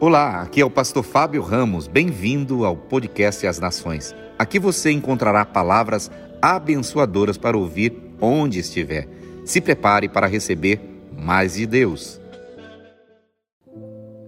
[0.00, 1.88] Olá, aqui é o pastor Fábio Ramos.
[1.88, 4.14] Bem-vindo ao podcast As Nações.
[4.38, 6.08] Aqui você encontrará palavras
[6.40, 9.08] abençoadoras para ouvir onde estiver.
[9.44, 10.80] Se prepare para receber
[11.10, 12.20] mais de Deus.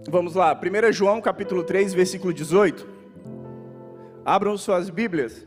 [0.08, 2.84] Vamos lá, 1 João capítulo 3, versículo 18.
[4.24, 5.46] Abram suas Bíblias.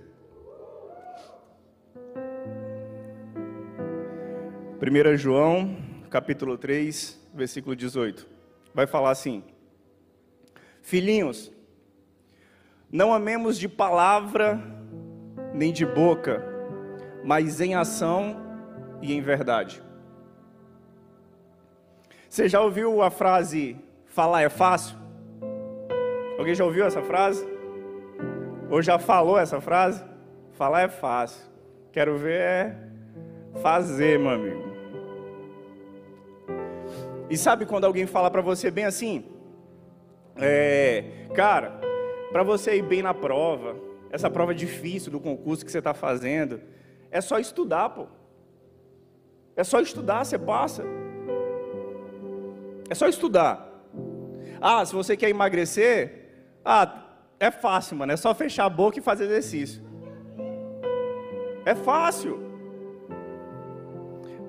[4.81, 5.75] 1 João
[6.09, 8.25] capítulo 3, versículo 18.
[8.73, 9.43] Vai falar assim:
[10.83, 11.51] Filhinhos,
[12.91, 14.61] não amemos de palavra
[15.53, 16.43] nem de boca,
[17.23, 18.35] mas em ação
[19.01, 19.81] e em verdade.
[22.29, 23.77] Você já ouviu a frase
[24.07, 24.97] falar é fácil?
[26.37, 27.47] Alguém já ouviu essa frase?
[28.69, 30.03] Ou já falou essa frase?
[30.51, 31.45] Falar é fácil.
[31.93, 32.77] Quero ver é
[33.61, 34.63] fazer, meu amigo.
[37.29, 39.32] E sabe quando alguém fala para você bem assim?
[40.35, 41.79] É, cara,
[42.31, 43.75] para você ir bem na prova,
[44.09, 46.61] essa prova difícil do concurso que você está fazendo,
[47.11, 48.07] é só estudar, pô.
[49.55, 50.83] É só estudar, você passa.
[52.89, 53.69] É só estudar.
[54.59, 56.23] Ah, se você quer emagrecer,
[56.65, 57.05] ah,
[57.39, 58.11] é fácil, mano.
[58.11, 59.83] É só fechar a boca e fazer exercício.
[61.65, 62.42] É fácil.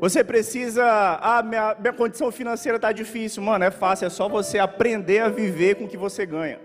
[0.04, 0.84] Você precisa,
[1.22, 3.42] ah, minha, minha condição financeira está difícil.
[3.42, 6.60] Mano, é fácil, é só você aprender a viver com o que você ganha.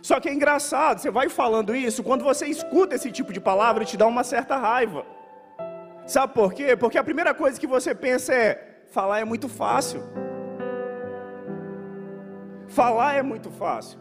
[0.00, 3.84] Só que é engraçado, você vai falando isso, quando você escuta esse tipo de palavra,
[3.84, 5.04] te dá uma certa raiva.
[6.06, 6.74] Sabe por quê?
[6.74, 10.02] Porque a primeira coisa que você pensa é: falar é muito fácil.
[12.66, 13.98] Falar é muito fácil.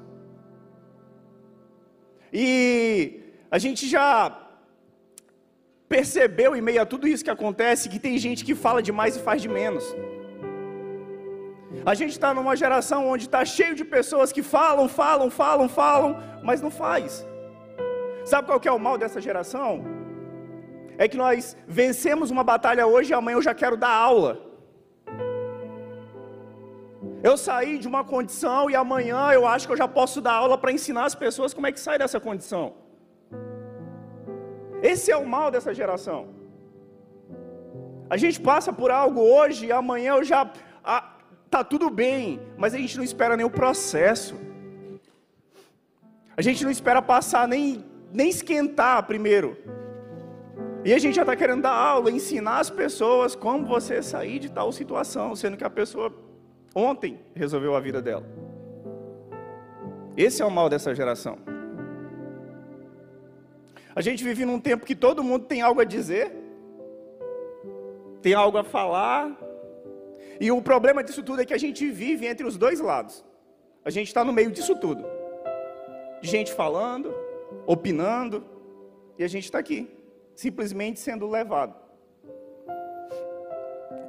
[2.32, 4.43] E a gente já
[5.96, 9.20] percebeu em meio a tudo isso que acontece que tem gente que fala demais e
[9.28, 9.86] faz de menos.
[11.92, 16.12] A gente está numa geração onde está cheio de pessoas que falam, falam, falam, falam,
[16.48, 17.24] mas não faz.
[18.32, 19.70] Sabe qual que é o mal dessa geração?
[21.04, 24.32] É que nós vencemos uma batalha hoje e amanhã eu já quero dar aula.
[27.30, 30.58] Eu saí de uma condição e amanhã eu acho que eu já posso dar aula
[30.58, 32.83] para ensinar as pessoas como é que sai dessa condição.
[34.92, 36.22] Esse é o mal dessa geração.
[38.10, 40.52] A gente passa por algo hoje e amanhã eu já
[40.84, 41.04] ah,
[41.50, 44.36] tá tudo bem, mas a gente não espera nem o processo.
[46.36, 49.58] A gente não espera passar nem nem esquentar primeiro.
[50.86, 54.52] E a gente já está querendo dar aula, ensinar as pessoas como você sair de
[54.52, 56.14] tal situação, sendo que a pessoa
[56.76, 58.26] ontem resolveu a vida dela.
[60.18, 61.53] Esse é o mal dessa geração.
[63.96, 66.32] A gente vive num tempo que todo mundo tem algo a dizer,
[68.22, 69.38] tem algo a falar,
[70.40, 73.24] e o problema disso tudo é que a gente vive entre os dois lados.
[73.86, 75.06] A gente está no meio disso tudo.
[76.22, 77.14] Gente falando,
[77.68, 78.44] opinando,
[79.18, 79.90] e a gente está aqui,
[80.34, 81.76] simplesmente sendo levado.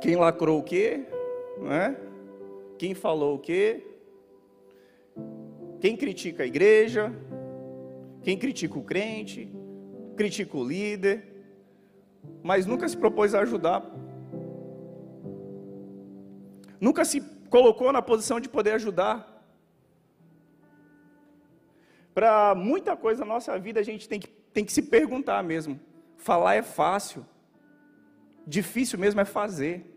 [0.01, 1.05] Quem lacrou o quê?
[1.59, 1.97] Não é?
[2.79, 3.85] Quem falou o quê?
[5.81, 7.13] Quem critica a igreja?
[8.23, 9.53] Quem critica o crente?
[10.15, 11.35] Critica o líder,
[12.43, 13.85] mas nunca se propôs a ajudar.
[16.81, 19.17] Nunca se colocou na posição de poder ajudar.
[22.15, 25.81] Para muita coisa na nossa vida a gente tem que, tem que se perguntar mesmo.
[26.17, 27.27] Falar é fácil,
[28.47, 29.91] difícil mesmo é fazer.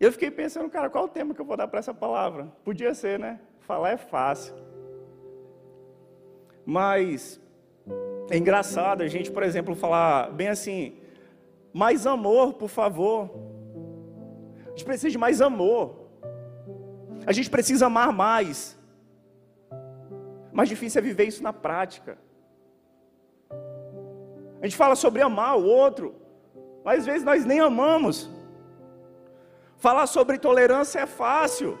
[0.00, 2.46] Eu fiquei pensando, cara, qual o tema que eu vou dar para essa palavra?
[2.64, 3.40] Podia ser, né?
[3.60, 4.54] Falar é fácil.
[6.64, 7.40] Mas
[8.30, 10.96] é engraçado a gente, por exemplo, falar bem assim:
[11.72, 13.30] mais amor, por favor.
[14.66, 16.08] A gente precisa de mais amor.
[17.26, 18.78] A gente precisa amar mais.
[20.52, 22.18] Mais difícil é viver isso na prática.
[24.60, 26.14] A gente fala sobre amar o outro,
[26.84, 28.30] mas às vezes nós nem amamos.
[29.76, 31.78] Falar sobre tolerância é fácil.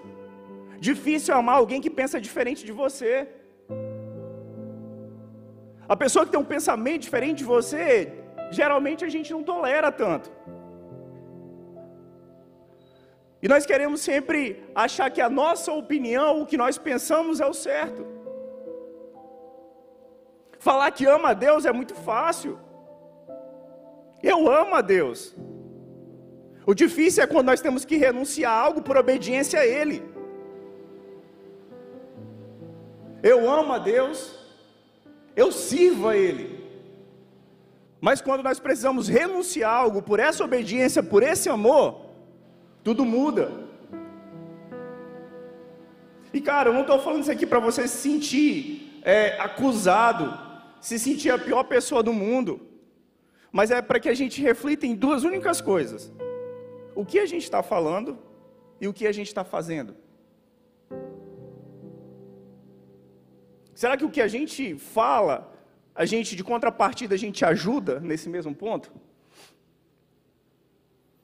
[0.78, 3.28] Difícil é amar alguém que pensa diferente de você.
[5.88, 8.12] A pessoa que tem um pensamento diferente de você,
[8.50, 10.30] geralmente a gente não tolera tanto.
[13.40, 17.54] E nós queremos sempre achar que a nossa opinião, o que nós pensamos é o
[17.54, 18.04] certo.
[20.58, 22.58] Falar que ama a Deus é muito fácil.
[24.22, 25.36] Eu amo a Deus.
[26.66, 30.02] O difícil é quando nós temos que renunciar a algo por obediência a Ele.
[33.22, 34.37] Eu amo a Deus,
[35.38, 36.46] eu sirvo a Ele.
[38.00, 42.06] Mas quando nós precisamos renunciar a algo por essa obediência, por esse amor,
[42.82, 43.50] tudo muda.
[46.32, 50.38] E cara, eu não estou falando isso aqui para você se sentir é, acusado,
[50.80, 52.60] se sentir a pior pessoa do mundo,
[53.50, 56.12] mas é para que a gente reflita em duas únicas coisas:
[56.94, 58.18] o que a gente está falando
[58.80, 59.96] e o que a gente está fazendo.
[63.80, 65.52] Será que o que a gente fala,
[65.94, 68.90] a gente de contrapartida, a gente ajuda nesse mesmo ponto?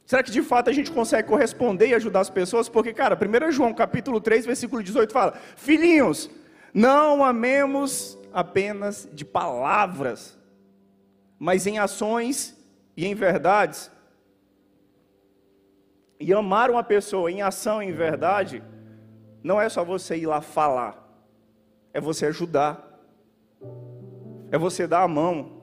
[0.06, 2.68] Será que de fato a gente consegue corresponder e ajudar as pessoas?
[2.68, 6.30] Porque, cara, 1 João capítulo 3, versículo 18 fala: Filhinhos,
[6.72, 10.38] não amemos apenas de palavras,
[11.36, 12.56] mas em ações
[12.96, 13.90] e em verdades.
[16.20, 18.62] E amar uma pessoa em ação e em verdade,
[19.42, 21.03] não é só você ir lá falar,
[21.94, 22.72] é você ajudar,
[24.50, 25.62] é você dar a mão,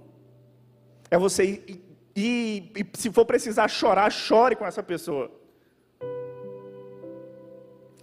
[1.11, 5.31] é você ir e se for precisar chorar, chore com essa pessoa.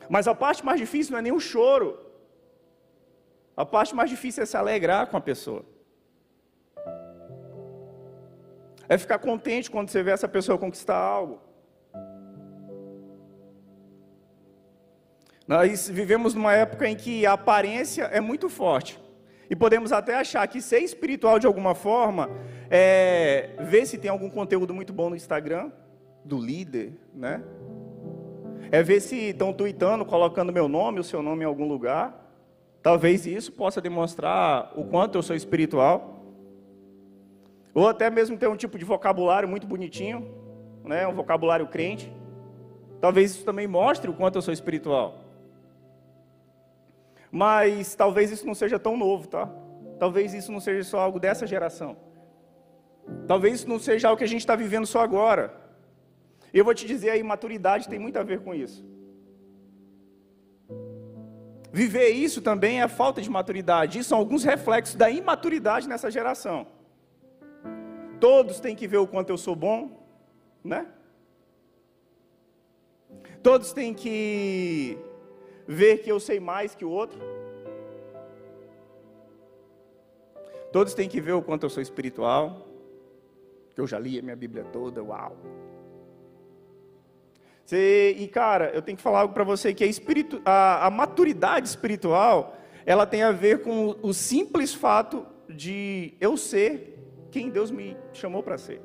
[0.08, 1.98] Mas a parte mais difícil não é nem o choro.
[3.56, 5.64] A parte mais difícil é se alegrar com a pessoa.
[8.88, 11.40] É ficar contente quando você vê essa pessoa conquistar algo.
[15.48, 19.00] Nós vivemos numa época em que a aparência é muito forte.
[19.48, 22.28] E podemos até achar que ser espiritual de alguma forma
[22.70, 25.72] é ver se tem algum conteúdo muito bom no Instagram
[26.22, 27.42] do líder, né?
[28.70, 32.30] É ver se estão tweetando, colocando meu nome, o seu nome em algum lugar.
[32.82, 36.26] Talvez isso possa demonstrar o quanto eu sou espiritual.
[37.72, 40.30] Ou até mesmo ter um tipo de vocabulário muito bonitinho,
[40.84, 41.06] né?
[41.06, 42.12] Um vocabulário crente.
[43.00, 45.24] Talvez isso também mostre o quanto eu sou espiritual.
[47.30, 49.50] Mas talvez isso não seja tão novo, tá?
[49.98, 51.96] Talvez isso não seja só algo dessa geração.
[53.26, 55.54] Talvez isso não seja algo que a gente está vivendo só agora.
[56.52, 58.86] Eu vou te dizer aí, maturidade tem muito a ver com isso.
[61.70, 63.98] Viver isso também é falta de maturidade.
[63.98, 66.66] Isso são alguns reflexos da imaturidade nessa geração.
[68.18, 70.06] Todos têm que ver o quanto eu sou bom,
[70.64, 70.86] né?
[73.42, 74.98] Todos têm que
[75.68, 77.20] ver que eu sei mais que o outro.
[80.72, 82.66] Todos têm que ver o quanto eu sou espiritual,
[83.74, 85.36] que eu já li a minha Bíblia toda, uau.
[87.64, 90.90] Você, e cara, eu tenho que falar algo para você que a, espiritu, a, a,
[90.90, 92.56] maturidade espiritual,
[92.86, 96.98] ela tem a ver com o, o simples fato de eu ser
[97.30, 98.80] quem Deus me chamou para ser.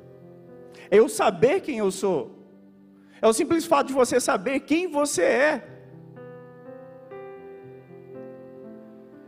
[0.90, 2.38] É eu saber quem eu sou.
[3.22, 5.73] É o simples fato de você saber quem você é.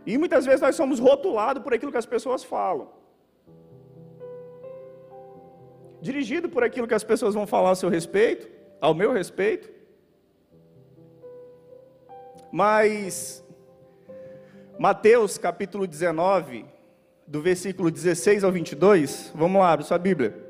[0.06, 2.88] E muitas vezes nós somos rotulados por aquilo que as pessoas falam.
[6.00, 8.48] Dirigido por aquilo que as pessoas vão falar a seu respeito,
[8.80, 9.68] ao meu respeito.
[12.52, 13.44] Mas
[14.78, 16.64] Mateus capítulo 19,
[17.26, 20.46] do versículo 16 ao 22, vamos lá, abre sua Bíblia.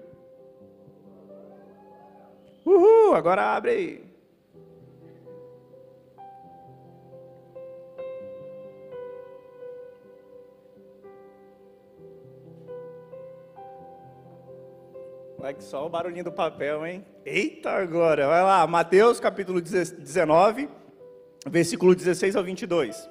[2.64, 4.05] Uhul, agora abre aí.
[15.46, 17.06] Vai que só o barulhinho do papel, hein?
[17.24, 18.26] Eita agora!
[18.26, 20.68] Vai lá, Mateus capítulo 19,
[21.46, 23.08] versículo 16 ao 22.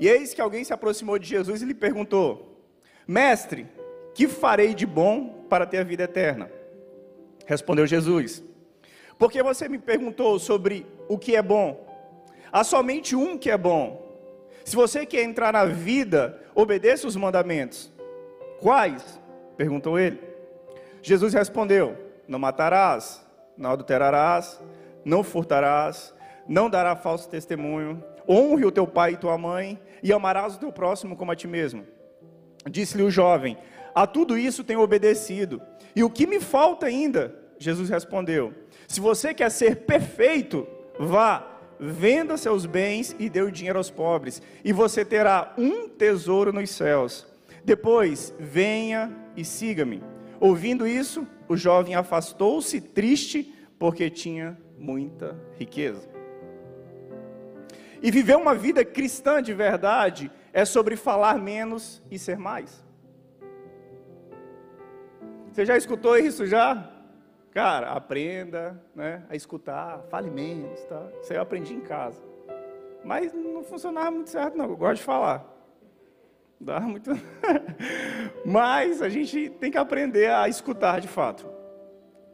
[0.00, 2.66] E eis que alguém se aproximou de Jesus e lhe perguntou:
[3.06, 3.68] Mestre,
[4.12, 6.50] que farei de bom para ter a vida eterna?
[7.46, 8.42] Respondeu Jesus:
[9.16, 11.86] Porque você me perguntou sobre o que é bom?
[12.50, 14.18] Há somente um que é bom.
[14.64, 17.92] Se você quer entrar na vida, obedeça os mandamentos.
[18.58, 19.20] Quais?
[19.56, 20.33] Perguntou ele.
[21.04, 23.22] Jesus respondeu: Não matarás,
[23.58, 24.58] não adulterarás,
[25.04, 26.14] não furtarás,
[26.48, 30.72] não dará falso testemunho, honre o teu pai e tua mãe, e amarás o teu
[30.72, 31.84] próximo como a ti mesmo.
[32.66, 33.58] Disse-lhe o jovem:
[33.94, 35.60] A tudo isso tenho obedecido.
[35.94, 37.38] E o que me falta ainda?
[37.58, 38.54] Jesus respondeu:
[38.88, 40.66] Se você quer ser perfeito,
[40.98, 41.46] vá,
[41.78, 46.70] venda seus bens e dê o dinheiro aos pobres, e você terá um tesouro nos
[46.70, 47.26] céus.
[47.62, 50.13] Depois, venha e siga-me.
[50.44, 56.06] Ouvindo isso, o jovem afastou-se triste, porque tinha muita riqueza.
[58.02, 62.84] E viver uma vida cristã de verdade é sobre falar menos e ser mais.
[65.50, 66.92] Você já escutou isso já?
[67.50, 71.08] Cara, aprenda né, a escutar, fale menos, tá?
[71.22, 72.22] Isso aí eu aprendi em casa.
[73.02, 74.66] Mas não funcionava muito certo, não.
[74.66, 75.53] Eu gosto de falar.
[76.64, 77.10] Dá muito.
[78.42, 81.46] Mas a gente tem que aprender a escutar de fato.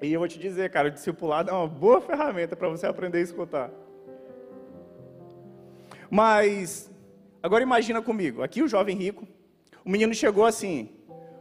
[0.00, 3.18] E eu vou te dizer, cara, o discipulado é uma boa ferramenta para você aprender
[3.18, 3.70] a escutar.
[6.08, 6.90] Mas,
[7.42, 9.26] agora imagina comigo, aqui o jovem rico,
[9.84, 10.90] o menino chegou assim,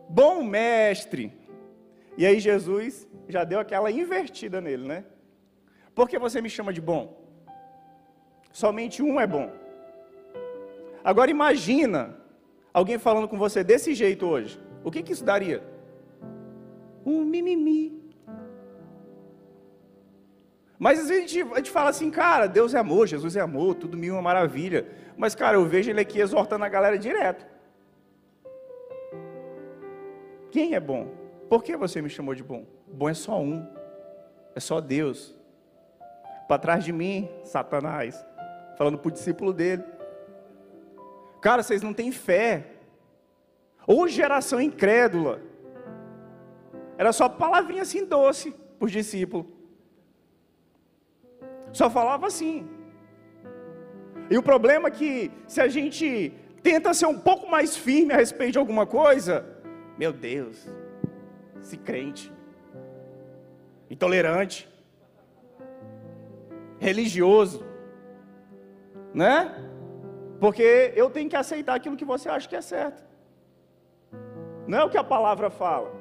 [0.09, 1.31] bom mestre.
[2.17, 5.05] E aí Jesus já deu aquela invertida nele, né?
[5.93, 7.23] Por que você me chama de bom?
[8.51, 9.51] Somente um é bom.
[11.03, 12.18] Agora imagina
[12.79, 14.59] alguém falando com você desse jeito hoje.
[14.83, 15.63] O que, que isso daria?
[17.05, 17.99] Um mimimi.
[20.77, 23.41] Mas às vezes a gente, a gente, fala assim, cara, Deus é amor, Jesus é
[23.41, 24.87] amor, tudo mil é uma maravilha.
[25.17, 27.45] Mas, cara, eu vejo ele aqui exortando a galera direto.
[30.49, 31.11] Quem é bom?
[31.49, 32.65] Por que você me chamou de bom?
[32.87, 33.67] Bom é só um.
[34.55, 35.35] É só Deus.
[36.47, 38.25] Para trás de mim, Satanás.
[38.77, 39.83] Falando para o discípulo dele.
[41.41, 42.65] Cara, vocês não têm fé.
[43.87, 45.41] Ou geração incrédula.
[46.97, 49.45] Era só palavrinha assim doce para os discípulos.
[51.71, 52.67] Só falava assim.
[54.29, 58.17] E o problema é que se a gente tenta ser um pouco mais firme a
[58.17, 59.45] respeito de alguma coisa,
[59.97, 60.67] meu Deus,
[61.61, 62.31] se crente,
[63.89, 64.69] intolerante,
[66.79, 67.65] religioso,
[69.13, 69.68] né?
[70.39, 73.03] Porque eu tenho que aceitar aquilo que você acha que é certo.
[74.67, 75.91] Não é o que a palavra fala.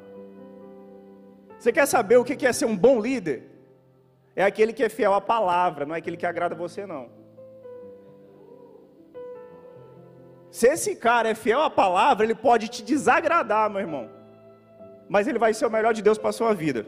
[1.59, 3.39] Você quer saber o que é ser um bom líder?
[4.37, 7.11] É aquele que é fiel à palavra, não é aquele que agrada você, não.
[10.51, 14.09] Se esse cara é fiel à palavra, ele pode te desagradar, meu irmão.
[15.09, 16.87] Mas ele vai ser o melhor de Deus para a sua vida.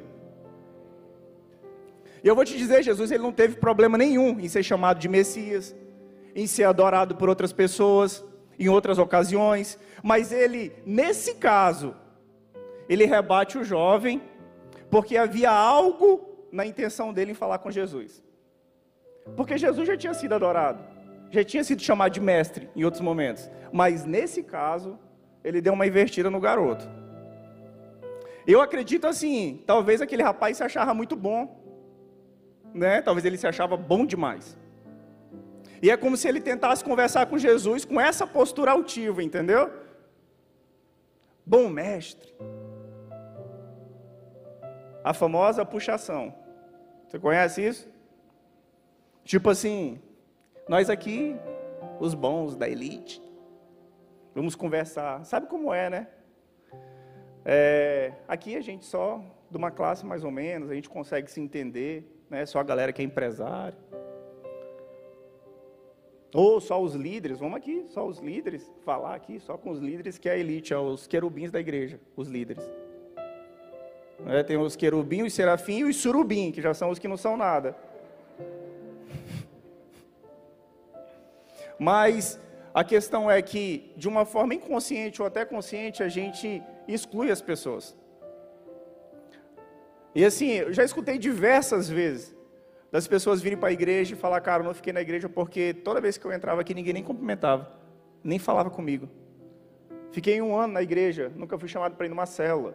[2.23, 5.09] E eu vou te dizer, Jesus, ele não teve problema nenhum em ser chamado de
[5.09, 5.75] Messias,
[6.35, 8.25] em ser adorado por outras pessoas,
[8.59, 11.95] em outras ocasiões, mas ele, nesse caso,
[12.89, 14.23] ele rebate o jovem,
[14.91, 18.23] porque havia algo na intenção dele em falar com Jesus.
[19.37, 20.83] Porque Jesus já tinha sido adorado,
[21.31, 24.99] já tinha sido chamado de mestre em outros momentos, mas nesse caso,
[25.43, 26.87] ele deu uma invertida no garoto.
[28.47, 31.59] Eu acredito assim, talvez aquele rapaz se achava muito bom,
[32.75, 33.01] né?
[33.01, 34.57] Talvez ele se achava bom demais.
[35.83, 39.71] E é como se ele tentasse conversar com Jesus com essa postura altiva, entendeu?
[41.45, 42.35] Bom mestre.
[45.03, 46.35] A famosa puxação.
[47.09, 47.89] Você conhece isso?
[49.25, 50.01] Tipo assim,
[50.69, 51.37] nós aqui,
[51.99, 53.23] os bons da elite,
[54.35, 55.25] vamos conversar.
[55.25, 56.09] Sabe como é, né?
[57.45, 61.41] É, aqui a gente só, de uma classe mais ou menos, a gente consegue se
[61.41, 62.45] entender, né?
[62.45, 63.79] Só a galera que é empresário.
[66.33, 70.17] Ou só os líderes, vamos aqui, só os líderes, falar aqui, só com os líderes
[70.17, 72.65] que é a elite, é os querubins da igreja, os líderes.
[74.27, 77.17] É, tem os querubins, os serafim e os surubim, que já são os que não
[77.17, 77.77] são nada.
[81.79, 82.39] Mas
[82.73, 87.43] a questão é que, de uma forma inconsciente ou até consciente, a gente exclui as
[87.43, 87.97] pessoas.
[90.15, 92.35] E assim, eu já escutei diversas vezes
[92.91, 95.73] das pessoas virem para a igreja e falar, cara, eu não fiquei na igreja porque
[95.73, 97.71] toda vez que eu entrava aqui ninguém nem cumprimentava,
[98.23, 99.09] nem falava comigo.
[100.13, 102.75] Fiquei um ano na igreja, nunca fui chamado para ir numa célula.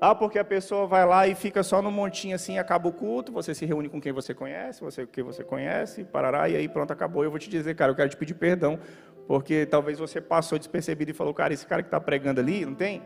[0.00, 3.30] Ah, porque a pessoa vai lá e fica só no montinho assim, acaba o culto,
[3.30, 6.90] você se reúne com quem você conhece, você quem você conhece, parará, e aí pronto,
[6.90, 7.22] acabou.
[7.22, 8.78] Eu vou te dizer, cara, eu quero te pedir perdão,
[9.26, 12.74] porque talvez você passou despercebido e falou, cara, esse cara que está pregando ali, não
[12.74, 13.02] tem?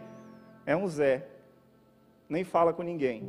[0.65, 1.27] É um Zé.
[2.29, 3.29] Nem fala com ninguém.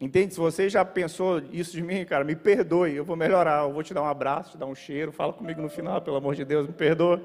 [0.00, 0.32] Entende?
[0.32, 3.82] Se você já pensou isso de mim, cara, me perdoe, eu vou melhorar, eu vou
[3.82, 6.44] te dar um abraço, te dar um cheiro, fala comigo no final, pelo amor de
[6.44, 7.22] Deus, me perdoa.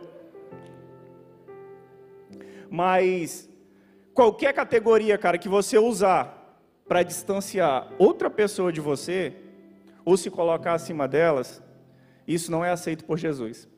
[2.70, 3.50] Mas
[4.14, 9.34] qualquer categoria, cara, que você usar para distanciar outra pessoa de você,
[10.04, 11.64] ou se colocar acima delas,
[12.28, 13.70] isso não é aceito por Jesus.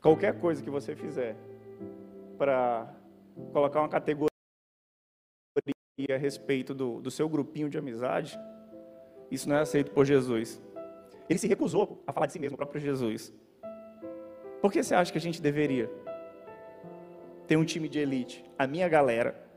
[0.00, 1.36] Qualquer coisa que você fizer
[2.38, 2.88] para
[3.52, 4.28] colocar uma categoria
[6.10, 8.38] a respeito do, do seu grupinho de amizade,
[9.30, 10.60] isso não é aceito por Jesus.
[11.28, 13.32] Ele se recusou a falar de si mesmo, o próprio Jesus.
[14.60, 15.90] Por que você acha que a gente deveria
[17.46, 18.44] ter um time de elite?
[18.58, 19.48] A minha galera.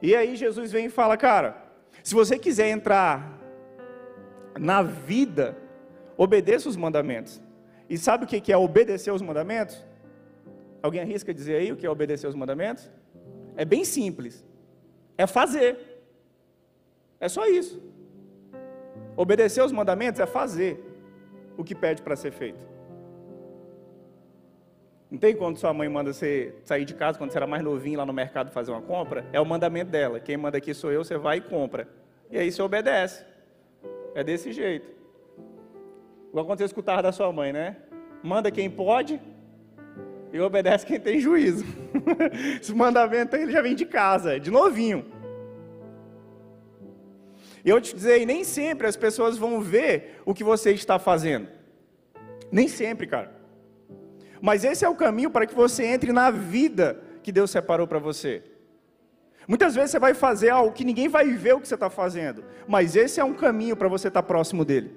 [0.00, 1.56] E aí Jesus vem e fala, cara,
[2.02, 3.38] se você quiser entrar
[4.58, 5.56] na vida,
[6.16, 7.40] obedeça os mandamentos.
[7.88, 9.84] E sabe o que é obedecer os mandamentos?
[10.82, 12.90] Alguém arrisca dizer aí o que é obedecer os mandamentos?
[13.56, 14.44] É bem simples.
[15.16, 15.78] É fazer.
[17.20, 17.82] É só isso.
[19.16, 20.84] Obedecer os mandamentos é fazer
[21.56, 22.64] o que pede para ser feito.
[25.10, 27.98] Não tem quando sua mãe manda você sair de casa quando você era mais novinho
[27.98, 29.26] lá no mercado fazer uma compra?
[29.32, 30.20] É o mandamento dela.
[30.20, 31.88] Quem manda aqui sou eu, você vai e compra.
[32.30, 33.24] E aí você obedece.
[34.14, 34.92] É desse jeito.
[36.28, 37.76] Igual quando você escutava da sua mãe, né?
[38.22, 39.18] Manda quem pode
[40.32, 41.64] e obedece quem tem juízo.
[42.60, 45.04] Esse mandamento aí ele já vem de casa, de novinho.
[47.64, 51.48] E eu te dizer, nem sempre as pessoas vão ver o que você está fazendo.
[52.50, 53.32] Nem sempre, cara.
[54.40, 57.98] Mas esse é o caminho para que você entre na vida que Deus separou para
[57.98, 58.42] você.
[59.46, 62.44] Muitas vezes você vai fazer algo que ninguém vai ver o que você está fazendo,
[62.66, 64.94] mas esse é um caminho para você estar próximo dele.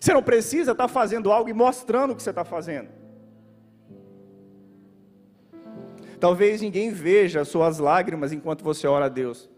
[0.00, 2.88] Você não precisa estar fazendo algo e mostrando o que você está fazendo.
[6.18, 9.50] Talvez ninguém veja suas lágrimas enquanto você ora a Deus.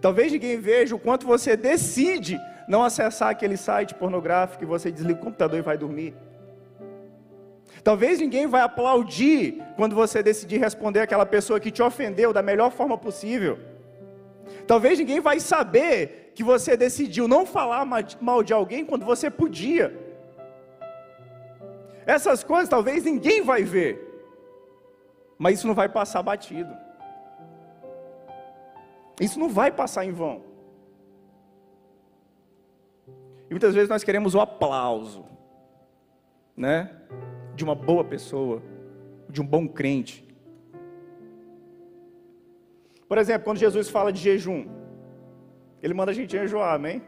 [0.00, 5.20] Talvez ninguém veja o quanto você decide não acessar aquele site pornográfico e você desliga
[5.20, 6.14] o computador e vai dormir.
[7.84, 12.70] Talvez ninguém vai aplaudir quando você decidir responder aquela pessoa que te ofendeu da melhor
[12.70, 13.58] forma possível.
[14.66, 17.86] Talvez ninguém vai saber que você decidiu não falar
[18.20, 19.96] mal de alguém quando você podia.
[22.06, 24.09] Essas coisas talvez ninguém vai ver.
[25.40, 26.76] Mas isso não vai passar batido.
[29.18, 30.42] Isso não vai passar em vão.
[33.48, 35.24] E muitas vezes nós queremos o aplauso,
[36.54, 36.94] né?
[37.54, 38.62] de uma boa pessoa,
[39.30, 40.28] de um bom crente.
[43.08, 44.66] Por exemplo, quando Jesus fala de jejum,
[45.82, 47.02] ele manda a gente jejuar, amém?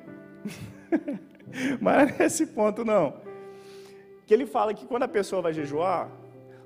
[1.80, 3.20] Mas nesse ponto não.
[4.26, 6.10] Que ele fala que quando a pessoa vai jejuar,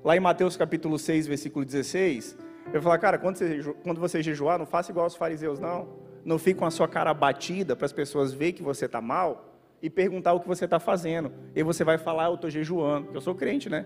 [0.03, 2.37] lá em Mateus capítulo 6, versículo 16,
[2.73, 5.87] ele fala, cara, quando você, quando você jejuar, não faça igual aos fariseus, não.
[6.25, 9.53] Não fique com a sua cara batida para as pessoas verem que você está mal
[9.81, 11.31] e perguntar o que você está fazendo.
[11.55, 13.85] E você vai falar, eu estou jejuando, eu sou crente, né?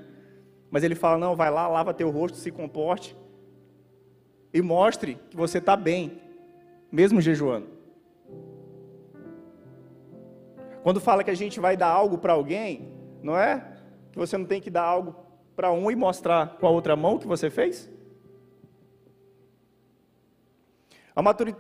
[0.72, 3.16] Mas ele fala, não, vai lá, lava teu rosto, se comporte
[4.54, 6.22] e mostre que você está bem,
[6.92, 7.68] mesmo jejuando.
[10.84, 13.64] Quando fala que a gente vai dar algo para alguém, não é?
[14.12, 15.16] Que você não tem que dar algo
[15.56, 17.90] para um e mostrar com a outra mão o que você fez?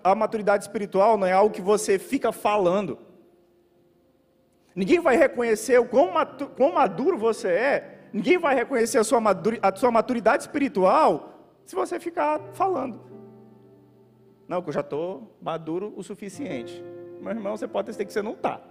[0.03, 2.97] A maturidade espiritual não é algo que você fica falando.
[4.73, 6.09] Ninguém vai reconhecer o quão,
[6.55, 9.19] quão maduro você é, ninguém vai reconhecer a sua,
[9.61, 11.31] a sua maturidade espiritual
[11.65, 13.01] se você ficar falando.
[14.47, 16.83] Não, que eu já estou maduro o suficiente.
[17.19, 18.61] Meu irmão, você pode ter que você não está.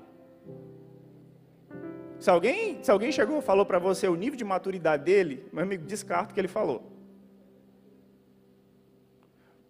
[2.20, 5.64] Se alguém, se alguém chegou e falou para você o nível de maturidade dele, meu
[5.64, 6.83] amigo, descarta o que ele falou.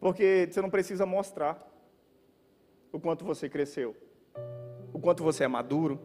[0.01, 1.65] Porque você não precisa mostrar
[2.93, 3.97] o quanto você cresceu,
[4.93, 6.01] o quanto você é maduro,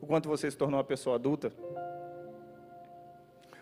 [0.00, 1.52] o quanto você se tornou uma pessoa adulta.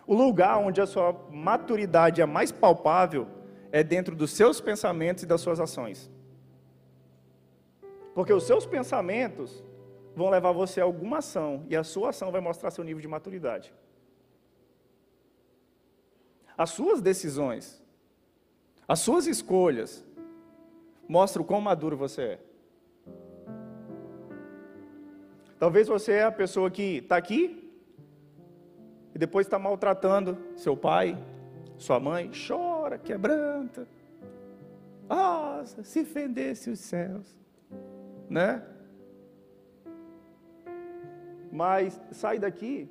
[0.07, 3.27] O lugar onde a sua maturidade é mais palpável
[3.73, 6.09] é dentro dos seus pensamentos e das suas ações.
[8.15, 9.65] Porque os seus pensamentos
[10.15, 13.09] vão levar você a alguma ação e a sua ação vai mostrar seu nível de
[13.09, 13.73] maturidade.
[16.57, 17.83] As suas decisões,
[18.87, 20.05] as suas escolhas
[21.09, 22.39] mostram quão maduro você é.
[25.59, 27.73] Talvez você é a pessoa que está aqui
[29.15, 31.17] e depois está maltratando seu pai,
[31.77, 33.87] sua mãe, chora, quebranta.
[35.09, 37.27] Nossa, se fendesse os céus,
[38.29, 38.63] né?
[41.53, 42.89] Mas sai daqui,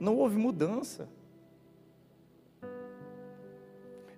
[0.00, 1.08] não houve mudança.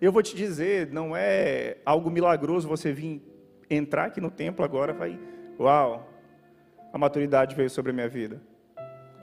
[0.01, 3.23] Eu vou te dizer, não é algo milagroso você vir
[3.69, 5.21] entrar aqui no templo agora, vai,
[5.61, 6.09] uau,
[6.91, 8.41] a maturidade veio sobre a minha vida.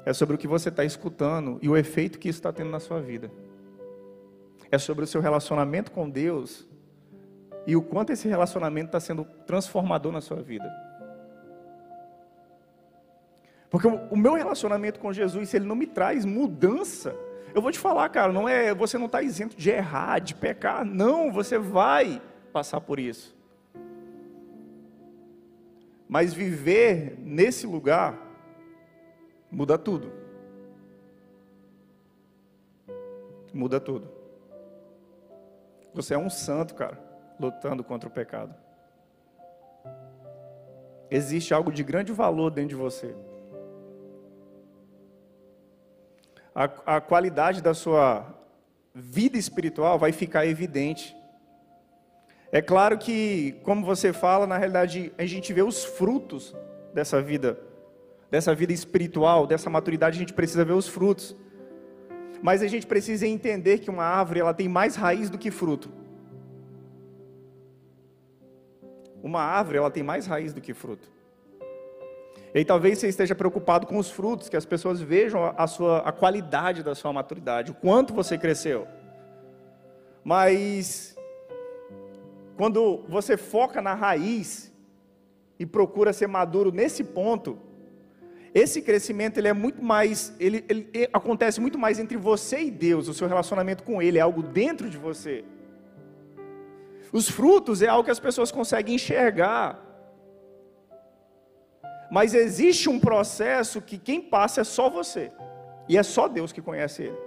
[0.05, 2.79] É sobre o que você está escutando e o efeito que isso está tendo na
[2.79, 3.31] sua vida.
[4.71, 6.67] É sobre o seu relacionamento com Deus
[7.65, 10.90] e o quanto esse relacionamento está sendo transformador na sua vida.
[13.71, 17.15] Porque o meu relacionamento com Jesus, se ele não me traz mudança,
[17.55, 20.83] eu vou te falar, cara, não é, você não está isento de errar, de pecar,
[20.83, 23.33] não, você vai passar por isso.
[26.05, 28.19] Mas viver nesse lugar
[29.49, 30.11] muda tudo.
[33.53, 34.11] Muda tudo.
[35.93, 36.99] Você é um santo, cara,
[37.39, 38.53] lutando contra o pecado.
[41.09, 43.15] Existe algo de grande valor dentro de você.
[46.53, 48.25] A, a qualidade da sua
[48.93, 51.15] vida espiritual vai ficar evidente
[52.51, 56.53] é claro que, como você fala, na realidade a gente vê os frutos
[56.93, 57.57] dessa vida,
[58.29, 61.33] dessa vida espiritual, dessa maturidade, a gente precisa ver os frutos.
[62.41, 65.89] Mas a gente precisa entender que uma árvore ela tem mais raiz do que fruto.
[69.23, 71.09] Uma árvore ela tem mais raiz do que fruto.
[72.53, 75.99] E aí talvez você esteja preocupado com os frutos, que as pessoas vejam a sua
[75.99, 78.87] a qualidade da sua maturidade, o quanto você cresceu.
[80.23, 81.15] Mas
[82.57, 84.71] quando você foca na raiz
[85.57, 87.57] e procura ser maduro nesse ponto,
[88.53, 92.71] esse crescimento ele é muito mais, ele, ele, ele, acontece muito mais entre você e
[92.71, 95.45] Deus, o seu relacionamento com Ele é algo dentro de você.
[97.13, 99.79] Os frutos é algo que as pessoas conseguem enxergar.
[102.11, 105.31] Mas existe um processo que quem passa é só você.
[105.87, 107.17] E é só Deus que conhece ele.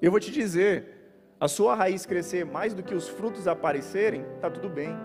[0.00, 4.48] Eu vou te dizer, a sua raiz crescer mais do que os frutos aparecerem, está
[4.48, 4.96] tudo bem.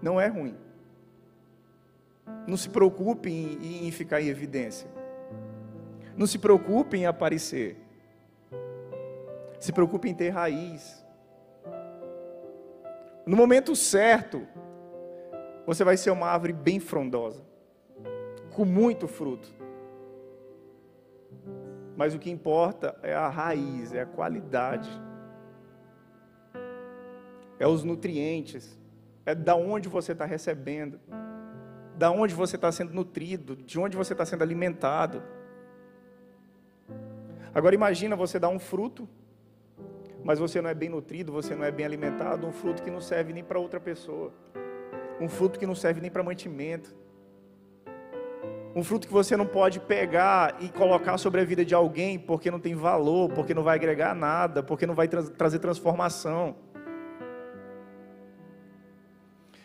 [0.00, 0.56] Não é ruim.
[2.46, 4.88] Não se preocupe em, em ficar em evidência.
[6.16, 7.76] Não se preocupe em aparecer.
[9.58, 11.04] Se preocupe em ter raiz.
[13.26, 14.46] No momento certo,
[15.70, 17.44] você vai ser uma árvore bem frondosa,
[18.52, 19.48] com muito fruto.
[21.96, 24.90] Mas o que importa é a raiz, é a qualidade,
[27.56, 28.76] é os nutrientes,
[29.24, 30.98] é da onde você está recebendo.
[31.96, 35.22] Da onde você está sendo nutrido, de onde você está sendo alimentado.
[37.54, 39.08] Agora imagina você dar um fruto,
[40.24, 43.00] mas você não é bem nutrido, você não é bem alimentado, um fruto que não
[43.00, 44.32] serve nem para outra pessoa,
[45.20, 46.94] um fruto que não serve nem para mantimento,
[48.74, 52.50] um fruto que você não pode pegar e colocar sobre a vida de alguém porque
[52.50, 56.54] não tem valor, porque não vai agregar nada, porque não vai tra trazer transformação.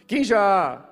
[0.08, 0.84] Quem já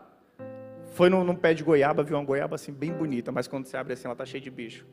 [0.93, 3.77] foi num, num, pé de goiaba, viu uma goiaba assim bem bonita, mas quando você
[3.77, 4.85] abre assim ela tá cheia de bicho.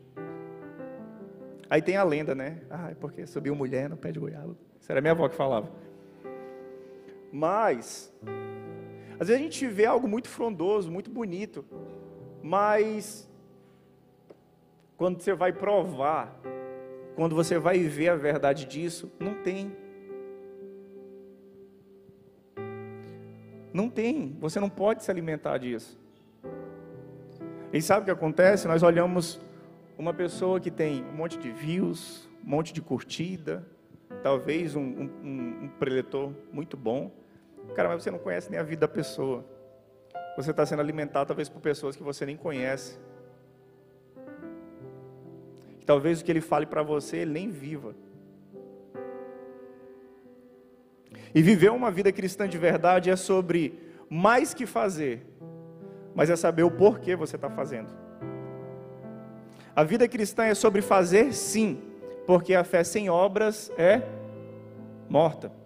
[1.68, 2.62] Aí tem a lenda, né?
[2.70, 4.56] Ah, é porque subiu mulher no pé de goiaba.
[4.80, 5.70] Isso era minha avó que falava.
[7.30, 8.12] Mas,
[9.20, 11.62] às vezes a gente vê algo muito frondoso, muito bonito,
[12.42, 13.30] mas
[14.96, 16.40] quando você vai provar,
[17.14, 19.76] quando você vai ver a verdade disso, não tem.
[23.74, 26.00] Não tem, você não pode se alimentar disso.
[27.70, 28.66] E sabe o que acontece?
[28.66, 29.38] Nós olhamos
[29.98, 33.68] uma pessoa que tem um monte de views, um monte de curtida,
[34.22, 37.19] talvez um, um, um preletor muito bom.
[37.74, 39.44] Cara, mas você não conhece nem a vida da pessoa.
[40.36, 42.98] Você está sendo alimentado talvez por pessoas que você nem conhece.
[45.86, 47.94] Talvez o que ele fale para você ele nem viva.
[51.34, 53.78] E viver uma vida cristã de verdade é sobre
[54.08, 55.24] mais que fazer,
[56.14, 57.88] mas é saber o porquê você está fazendo.
[59.74, 61.80] A vida cristã é sobre fazer sim,
[62.26, 64.02] porque a fé sem obras é
[65.08, 65.59] morta.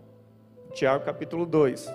[0.74, 1.88] Tiago capítulo 2.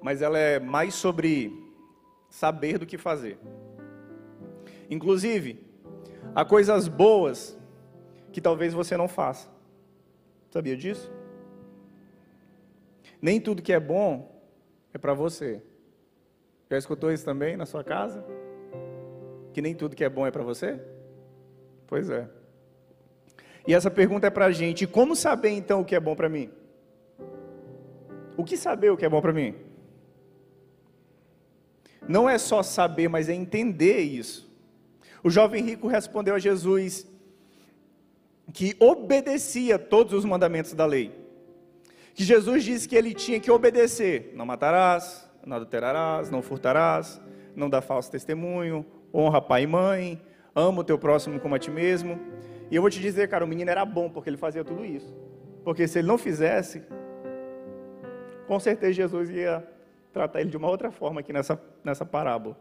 [0.00, 1.50] Mas ela é mais sobre
[2.30, 3.38] saber do que fazer.
[4.90, 5.64] Inclusive,
[6.34, 7.56] Há coisas boas
[8.32, 9.48] que talvez você não faça.
[10.50, 11.12] Sabia disso?
[13.22, 14.42] Nem tudo que é bom
[14.92, 15.62] é para você.
[16.68, 18.24] Já escutou isso também na sua casa?
[19.52, 20.80] Que nem tudo que é bom é para você?
[21.86, 22.28] Pois é.
[23.66, 26.28] E essa pergunta é para a gente: como saber então o que é bom para
[26.28, 26.50] mim?
[28.36, 29.54] O que saber o que é bom para mim?
[32.06, 34.52] Não é só saber, mas é entender isso.
[35.22, 37.06] O jovem rico respondeu a Jesus
[38.52, 41.24] que obedecia todos os mandamentos da lei.
[42.14, 47.20] Que Jesus disse que ele tinha que obedecer: não matarás, não adulterarás, não furtarás,
[47.56, 50.22] não dá falso testemunho, honra pai e mãe,
[50.54, 52.20] ama o teu próximo como a ti mesmo.
[52.70, 55.14] E eu vou te dizer, cara, o menino era bom porque ele fazia tudo isso.
[55.64, 56.82] Porque se ele não fizesse,
[58.46, 59.66] com certeza Jesus ia
[60.12, 62.56] tratar ele de uma outra forma aqui nessa, nessa parábola.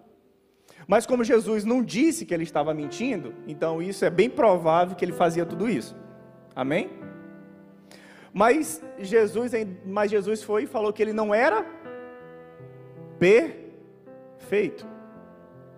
[0.87, 5.05] Mas como Jesus não disse que ele estava mentindo, então isso é bem provável que
[5.05, 5.95] ele fazia tudo isso.
[6.55, 6.89] Amém?
[8.33, 9.51] Mas Jesus,
[9.85, 11.65] mas Jesus foi e falou que ele não era
[13.19, 14.87] perfeito.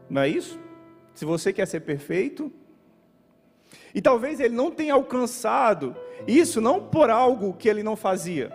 [0.09, 0.59] Não é isso?
[1.15, 2.51] Se você quer ser perfeito,
[3.93, 5.95] e talvez ele não tenha alcançado
[6.27, 8.51] isso não por algo que ele não fazia,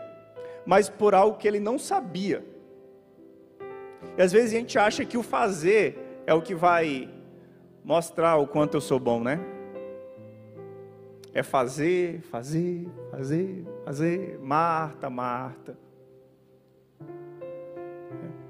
[0.66, 2.44] mas por algo que ele não sabia.
[4.16, 7.08] E às vezes a gente acha que o fazer é o que vai
[7.82, 9.40] mostrar o quanto eu sou bom, né?
[11.32, 14.38] É fazer, fazer, fazer, fazer?
[14.38, 15.78] Marta, Marta.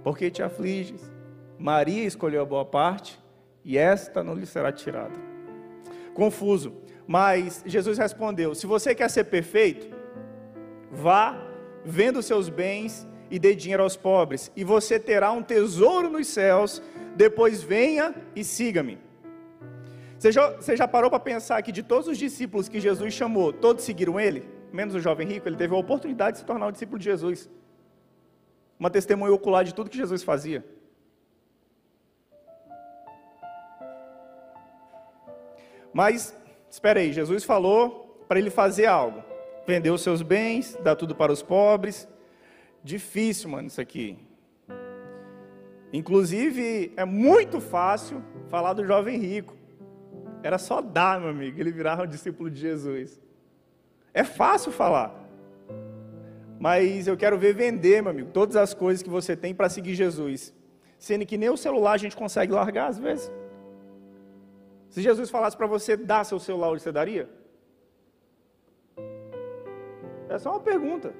[0.02, 1.08] Por que te afliges?
[1.56, 3.20] Maria escolheu a boa parte
[3.64, 5.14] e esta não lhe será tirada.
[6.14, 6.74] Confuso.
[7.06, 9.94] Mas Jesus respondeu: Se você quer ser perfeito,
[10.90, 11.36] vá,
[11.84, 16.26] venda os seus bens e dê dinheiro aos pobres, e você terá um tesouro nos
[16.26, 16.82] céus.
[17.16, 18.98] Depois venha e siga-me.
[20.16, 23.52] Você já, você já parou para pensar que de todos os discípulos que Jesus chamou,
[23.52, 24.48] todos seguiram ele?
[24.72, 27.50] Menos o jovem rico, ele teve a oportunidade de se tornar um discípulo de Jesus.
[28.78, 30.64] Uma testemunha ocular de tudo que Jesus fazia.
[35.92, 36.36] Mas,
[36.70, 39.22] espera aí, Jesus falou para ele fazer algo.
[39.66, 42.08] Vender os seus bens, dar tudo para os pobres.
[42.82, 44.18] Difícil, mano, isso aqui.
[45.92, 49.56] Inclusive, é muito fácil falar do jovem rico.
[50.42, 53.20] Era só dar, meu amigo, ele virava um discípulo de Jesus.
[54.14, 55.14] É fácil falar.
[56.58, 59.94] Mas eu quero ver vender, meu amigo, todas as coisas que você tem para seguir
[59.94, 60.54] Jesus.
[60.98, 63.30] Sendo que nem o celular a gente consegue largar às vezes.
[64.90, 67.28] Se Jesus falasse para você dar seu celular, você daria?
[70.28, 71.14] É só uma pergunta.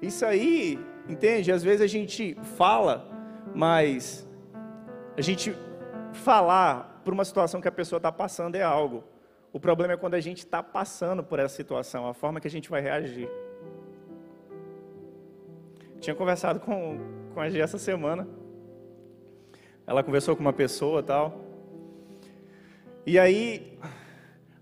[0.00, 1.52] Isso aí, entende?
[1.52, 3.06] Às vezes a gente fala,
[3.54, 4.26] mas
[5.16, 5.54] a gente
[6.12, 9.04] falar por uma situação que a pessoa está passando é algo.
[9.52, 12.50] O problema é quando a gente está passando por essa situação, a forma que a
[12.50, 13.28] gente vai reagir.
[16.00, 16.98] Tinha conversado com,
[17.32, 18.26] com a G essa semana.
[19.86, 21.44] Ela conversou com uma pessoa tal.
[23.06, 23.78] E aí,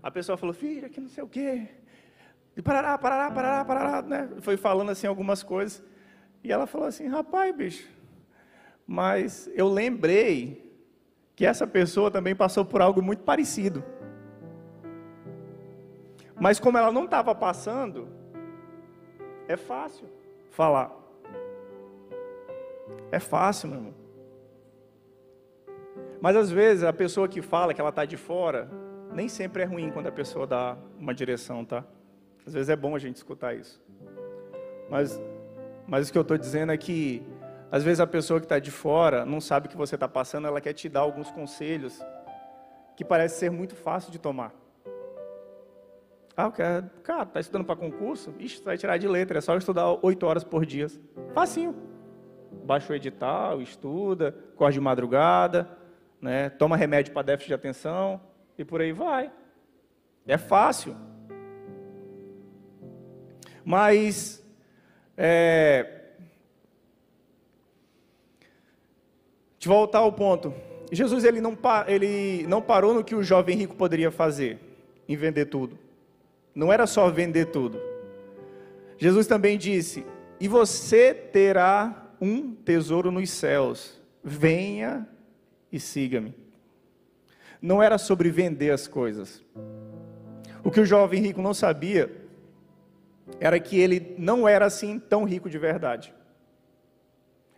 [0.01, 1.67] a pessoa falou, filha, que não sei o quê.
[2.55, 4.29] E parará, parará, parará, parará, né?
[4.41, 5.83] Foi falando assim algumas coisas.
[6.43, 7.87] E ela falou assim, rapaz, bicho,
[8.85, 10.69] mas eu lembrei
[11.35, 13.83] que essa pessoa também passou por algo muito parecido.
[16.39, 18.09] Mas como ela não estava passando,
[19.47, 20.07] é fácil
[20.51, 20.91] falar.
[23.11, 24.02] É fácil, meu irmão.
[26.23, 28.71] Mas às vezes a pessoa que fala que ela está de fora,
[29.11, 31.83] nem sempre é ruim quando a pessoa dá uma direção, tá?
[32.47, 33.83] Às vezes é bom a gente escutar isso.
[34.89, 35.21] Mas,
[35.85, 37.21] mas o que eu estou dizendo é que
[37.69, 40.47] às vezes a pessoa que está de fora não sabe o que você está passando,
[40.47, 42.01] ela quer te dar alguns conselhos
[42.95, 44.53] que parece ser muito fácil de tomar.
[46.37, 48.33] Ah, quero, cara, tá estudando para concurso?
[48.39, 50.87] Ixi, você vai tirar de letra, é só estudar oito horas por dia.
[51.33, 51.75] Facinho.
[52.63, 55.82] Baixa o edital, estuda, corre de madrugada,
[56.23, 56.49] né?
[56.49, 58.19] toma remédio para déficit de atenção
[58.57, 59.31] e por aí vai.
[60.25, 60.95] É fácil.
[63.65, 64.43] Mas
[65.17, 66.03] é,
[69.63, 70.53] De voltar ao ponto.
[70.91, 71.57] Jesus ele não,
[71.87, 74.59] ele não parou no que o jovem rico poderia fazer,
[75.07, 75.79] em vender tudo.
[76.53, 77.79] Não era só vender tudo.
[78.97, 80.05] Jesus também disse:
[80.37, 84.01] E você terá um tesouro nos céus.
[84.21, 85.07] Venha
[85.73, 86.35] e siga-me.
[87.59, 89.43] Não era sobre vender as coisas.
[90.63, 92.11] O que o jovem rico não sabia
[93.39, 96.13] era que ele não era assim tão rico de verdade.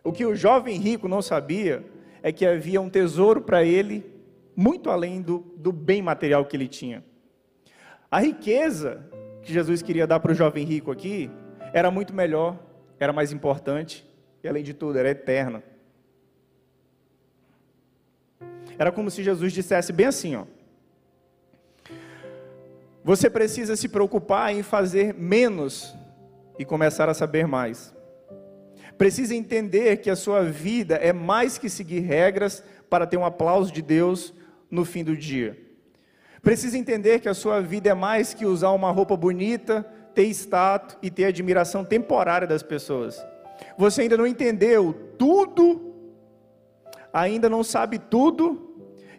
[0.01, 1.84] O que o jovem rico não sabia
[2.23, 4.06] é que havia um tesouro para ele
[4.56, 7.04] muito além do, do bem material que ele tinha.
[8.10, 9.06] A riqueza
[9.41, 11.30] que Jesus queria dar para o jovem rico aqui
[11.73, 12.58] era muito melhor,
[12.97, 14.08] era mais importante
[14.41, 15.62] e, além de tudo, era eterna.
[18.78, 20.44] Era como se Jesus dissesse bem assim: ó,
[23.04, 25.96] você precisa se preocupar em fazer menos
[26.58, 27.94] e começar a saber mais.
[28.98, 33.72] Precisa entender que a sua vida é mais que seguir regras para ter um aplauso
[33.72, 34.34] de Deus
[34.72, 35.56] no fim do dia.
[36.42, 40.98] Precisa entender que a sua vida é mais que usar uma roupa bonita, ter status
[41.02, 43.24] e ter admiração temporária das pessoas.
[43.78, 45.94] Você ainda não entendeu tudo,
[47.12, 48.64] ainda não sabe tudo,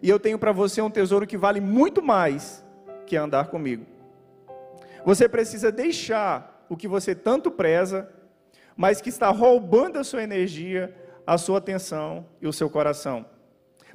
[0.01, 2.65] e eu tenho para você um tesouro que vale muito mais
[3.05, 3.85] que andar comigo.
[5.05, 8.09] Você precisa deixar o que você tanto preza
[8.77, 13.25] mas que está roubando a sua energia, a sua atenção e o seu coração.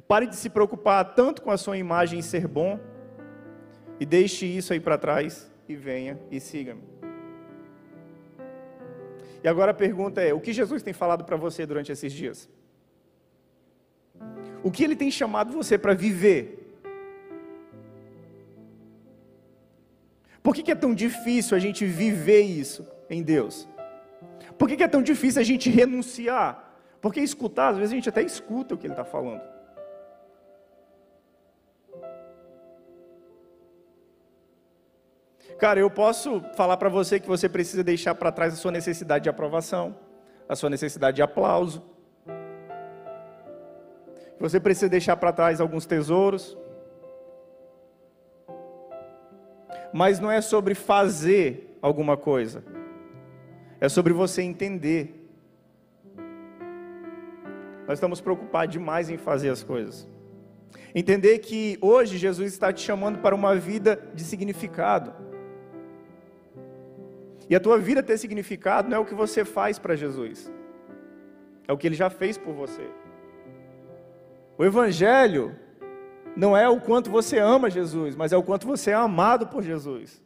[0.05, 2.77] Pare de se preocupar tanto com a sua imagem e ser bom,
[3.97, 6.83] e deixe isso aí para trás e venha e siga-me.
[9.41, 12.49] E agora a pergunta é: o que Jesus tem falado para você durante esses dias?
[14.63, 16.59] O que ele tem chamado você para viver?
[20.41, 23.67] Por que, que é tão difícil a gente viver isso em Deus?
[24.57, 26.73] Por que é tão difícil a gente renunciar?
[27.01, 29.41] Porque escutar, às vezes a gente até escuta o que ele está falando.
[35.59, 39.23] Cara, eu posso falar para você que você precisa deixar para trás a sua necessidade
[39.23, 39.97] de aprovação,
[40.47, 41.83] a sua necessidade de aplauso.
[44.43, 46.57] Você precisa deixar para trás alguns tesouros.
[49.93, 52.61] Mas não é sobre fazer alguma coisa.
[53.79, 55.29] É sobre você entender.
[57.87, 60.05] Nós estamos preocupados demais em fazer as coisas.
[60.93, 65.13] Entender que hoje Jesus está te chamando para uma vida de significado.
[67.49, 70.51] E a tua vida ter significado não é o que você faz para Jesus,
[71.65, 72.89] é o que ele já fez por você.
[74.57, 75.55] O Evangelho
[76.35, 79.63] não é o quanto você ama Jesus, mas é o quanto você é amado por
[79.63, 80.21] Jesus.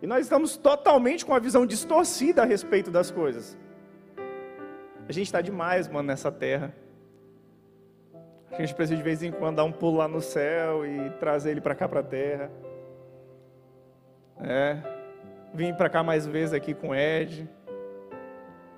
[0.00, 3.56] E nós estamos totalmente com a visão distorcida a respeito das coisas.
[5.08, 6.74] A gente está demais, mano, nessa terra.
[8.50, 11.50] A gente precisa de vez em quando dar um pulo lá no céu e trazer
[11.50, 12.50] ele para cá para a terra.
[14.38, 14.78] É,
[15.54, 17.48] vim para cá mais vezes aqui com o Ed,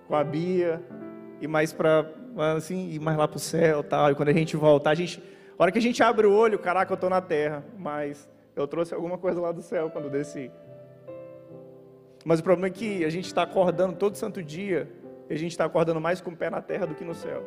[0.06, 0.80] com a Bia,
[1.40, 2.06] e mais para
[2.40, 4.10] assim, ir mais lá para o céu tal.
[4.10, 5.22] E quando a gente voltar, a gente.
[5.58, 8.66] A hora que a gente abre o olho, caraca, eu estou na terra, mas eu
[8.66, 10.50] trouxe alguma coisa lá do céu quando desci.
[12.24, 14.88] Mas o problema é que a gente está acordando todo santo dia,
[15.28, 17.42] e a gente está acordando mais com o pé na terra do que no céu.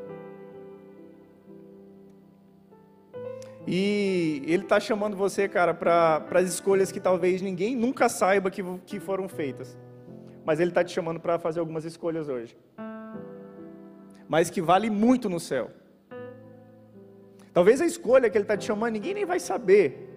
[3.68, 8.64] E ele está chamando você, cara, para as escolhas que talvez ninguém nunca saiba que,
[8.86, 9.78] que foram feitas.
[10.44, 12.58] Mas ele está te chamando para fazer algumas escolhas hoje.
[14.32, 15.70] Mas que vale muito no céu.
[17.52, 20.08] Talvez a escolha que ele está te chamando, ninguém nem vai saber.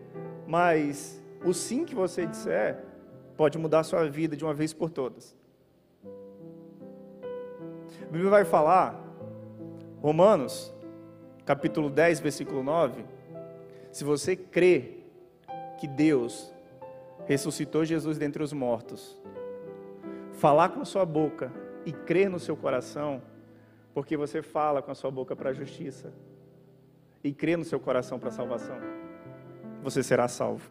[0.47, 2.79] Mas o sim que você disser
[3.37, 5.35] pode mudar a sua vida de uma vez por todas.
[8.03, 8.89] A Bíblia vai falar,
[10.01, 10.73] Romanos,
[11.45, 13.05] capítulo 10, versículo 9
[13.91, 14.99] se você crê
[15.81, 16.53] que Deus
[17.27, 19.21] ressuscitou Jesus dentre os mortos,
[20.35, 21.53] falar com a sua boca
[21.85, 23.21] e crer no seu coração,
[23.95, 26.13] porque você fala com a sua boca para a justiça
[27.23, 28.77] e crê no seu coração para a salvação,
[29.83, 30.69] você será salvo.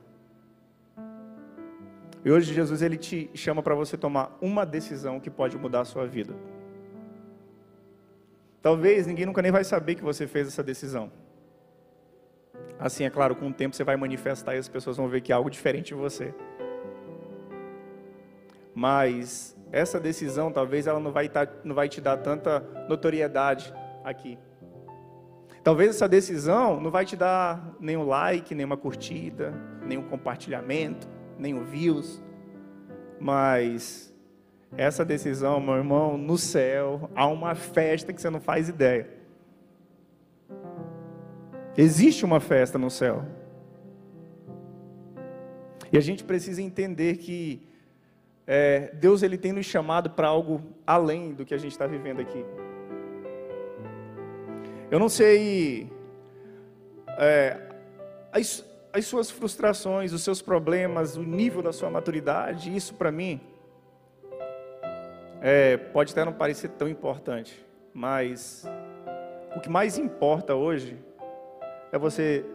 [2.25, 5.85] E hoje Jesus ele te chama para você tomar uma decisão que pode mudar a
[5.85, 6.33] sua vida.
[8.61, 11.11] Talvez ninguém nunca nem vai saber que você fez essa decisão.
[12.79, 15.33] Assim, é claro, com o tempo você vai manifestar e as pessoas vão ver que
[15.33, 16.33] há algo diferente em você.
[18.73, 24.37] Mas essa decisão, talvez ela não vai, tá, não vai te dar tanta notoriedade aqui.
[25.63, 29.51] Talvez essa decisão não vai te dar nenhum like, nenhuma curtida,
[29.83, 31.07] nenhum compartilhamento,
[31.39, 32.21] nenhum views.
[33.19, 34.13] Mas
[34.77, 39.09] essa decisão, meu irmão, no céu, há uma festa que você não faz ideia.
[41.75, 43.25] Existe uma festa no céu.
[45.91, 47.72] E a gente precisa entender que
[48.45, 52.19] é, Deus ele tem nos chamado para algo além do que a gente está vivendo
[52.19, 52.45] aqui.
[54.91, 55.91] Eu não sei
[57.17, 57.57] é,
[58.31, 63.41] as, as suas frustrações, os seus problemas, o nível da sua maturidade, isso para mim
[65.41, 68.65] é, pode até não parecer tão importante, mas
[69.55, 70.97] o que mais importa hoje
[71.91, 72.45] é você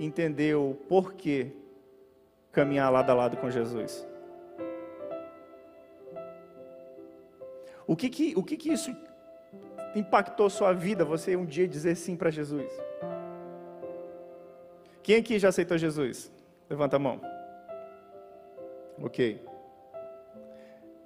[0.00, 1.52] entender o porquê
[2.50, 4.07] caminhar lado a lado com Jesus.
[7.88, 8.94] O que que, o que, que isso
[9.94, 12.70] impactou sua vida, você um dia dizer sim para Jesus?
[15.02, 16.30] Quem aqui já aceitou Jesus?
[16.68, 17.18] Levanta a mão.
[19.02, 19.42] Ok.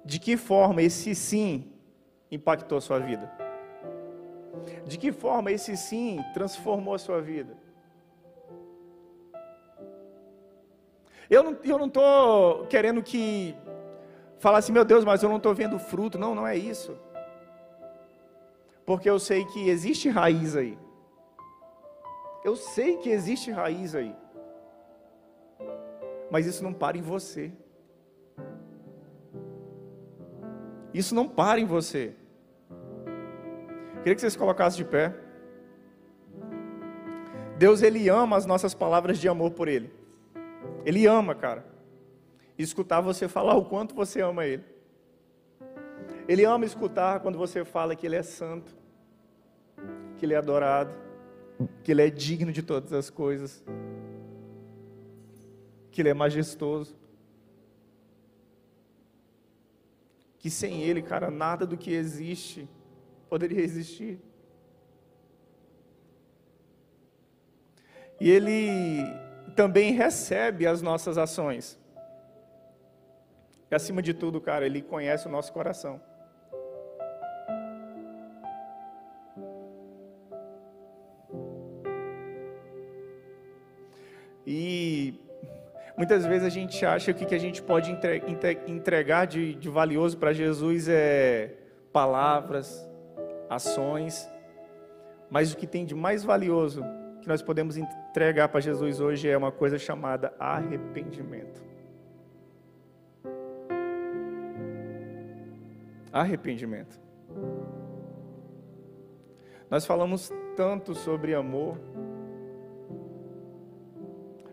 [0.03, 1.71] De que forma esse sim
[2.29, 3.31] impactou sua vida?
[4.85, 7.55] De que forma esse sim transformou a sua vida?
[11.29, 13.55] Eu não estou querendo que
[14.43, 16.19] falar assim, meu Deus, mas eu não estou vendo fruto.
[16.19, 16.97] Não, não é isso.
[18.85, 20.77] Porque eu sei que existe raiz aí.
[22.43, 24.13] Eu sei que existe raiz aí.
[26.29, 27.53] Mas isso não para em você.
[30.93, 32.13] Isso não para em você.
[33.99, 35.15] Queria que vocês colocassem de pé.
[37.57, 39.89] Deus ele ama as nossas palavras de amor por ele.
[40.83, 41.72] Ele ama, cara.
[42.57, 44.63] Escutar você falar o quanto você ama Ele.
[46.27, 48.75] Ele ama escutar quando você fala que Ele é santo,
[50.17, 50.93] que Ele é adorado,
[51.83, 53.63] que Ele é digno de todas as coisas,
[55.91, 56.95] que Ele é majestoso.
[60.37, 62.67] Que sem Ele, cara, nada do que existe
[63.29, 64.19] poderia existir.
[68.19, 69.03] E Ele
[69.55, 71.79] também recebe as nossas ações.
[73.73, 75.99] E acima de tudo, cara, Ele conhece o nosso coração.
[84.45, 85.19] E
[85.97, 87.97] muitas vezes a gente acha que o que a gente pode
[88.67, 91.55] entregar de, de valioso para Jesus é
[91.91, 92.87] palavras,
[93.49, 94.29] ações,
[95.31, 96.85] mas o que tem de mais valioso
[97.23, 101.72] que nós podemos entregar para Jesus hoje é uma coisa chamada arrependimento.
[106.13, 107.01] Arrependimento.
[109.69, 111.79] Nós falamos tanto sobre amor,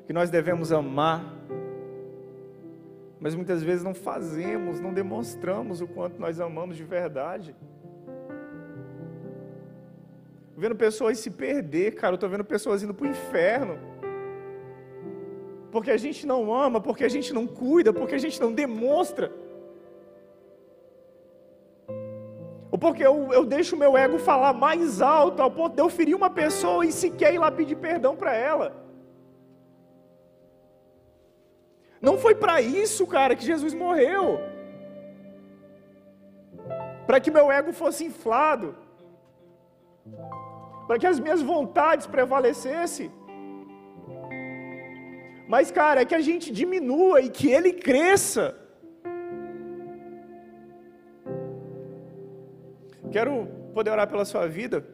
[0.06, 1.22] que nós devemos amar,
[3.20, 7.54] mas muitas vezes não fazemos, não demonstramos o quanto nós amamos de verdade.
[10.56, 13.78] Vendo pessoas se perder, cara, eu estou vendo pessoas indo para o inferno.
[15.70, 19.30] Porque a gente não ama, porque a gente não cuida, porque a gente não demonstra.
[22.80, 26.30] Porque eu, eu deixo meu ego falar mais alto, ao ponto de eu ferir uma
[26.30, 28.68] pessoa e sequer ir lá pedir perdão para ela.
[32.00, 34.40] Não foi para isso, cara, que Jesus morreu.
[37.06, 38.74] Para que meu ego fosse inflado.
[40.86, 43.10] Para que as minhas vontades prevalecessem.
[45.46, 48.59] Mas, cara, é que a gente diminua e que ele cresça.
[53.10, 54.84] Quero poder orar pela sua vida.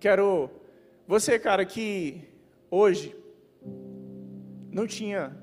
[0.00, 0.50] Quero
[1.06, 2.22] você, cara, que
[2.68, 3.14] hoje
[4.72, 5.36] não tinha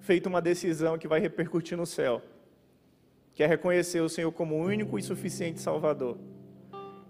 [0.00, 2.22] feito uma decisão que vai repercutir no céu,
[3.34, 6.16] que é reconhecer o Senhor como único e suficiente Salvador.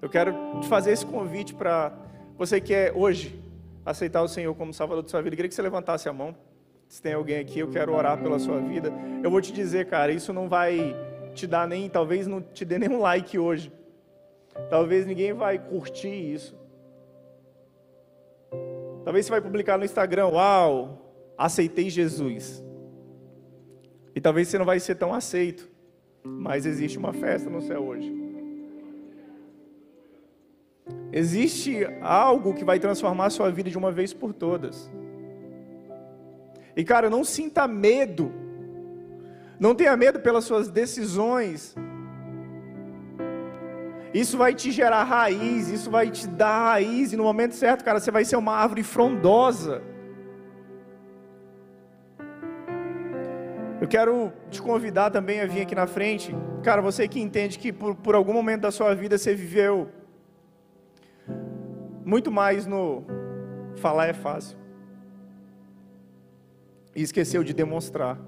[0.00, 1.96] Eu quero te fazer esse convite para
[2.36, 3.40] você que é hoje
[3.86, 5.34] aceitar o Senhor como Salvador de sua vida.
[5.34, 6.34] Eu queria que você levantasse a mão.
[6.88, 8.92] Se tem alguém aqui, eu quero orar pela sua vida.
[9.22, 10.94] Eu vou te dizer, cara, isso não vai
[11.34, 13.72] te dar nem, talvez não te dê nenhum like hoje.
[14.68, 16.56] Talvez ninguém vai curtir isso.
[19.04, 22.62] Talvez você vai publicar no Instagram, uau, aceitei Jesus.
[24.14, 25.68] E talvez você não vai ser tão aceito,
[26.22, 28.22] mas existe uma festa no céu hoje.
[31.12, 34.90] Existe algo que vai transformar a sua vida de uma vez por todas.
[36.76, 38.32] E cara, não sinta medo.
[39.60, 41.74] Não tenha medo pelas suas decisões.
[44.12, 47.98] Isso vai te gerar raiz, isso vai te dar raiz, e no momento certo, cara,
[47.98, 49.82] você vai ser uma árvore frondosa.
[53.80, 56.32] Eu quero te convidar também a vir aqui na frente.
[56.62, 59.88] Cara, você que entende que por, por algum momento da sua vida você viveu
[62.04, 63.02] muito mais no
[63.76, 64.56] falar é fácil.
[66.94, 68.18] E esqueceu de demonstrar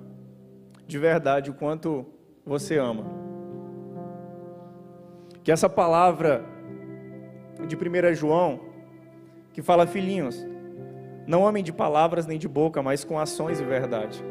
[0.86, 2.04] de verdade o quanto
[2.44, 3.23] você ama.
[5.44, 6.42] Que essa palavra
[7.68, 8.60] de 1 João,
[9.52, 10.44] que fala, filhinhos,
[11.26, 14.24] não amem de palavras nem de boca, mas com ações e verdade.